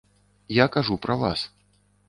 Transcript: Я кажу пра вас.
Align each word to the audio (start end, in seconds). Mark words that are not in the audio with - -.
Я 0.59 0.65
кажу 0.77 0.97
пра 1.05 1.19
вас. 1.21 1.47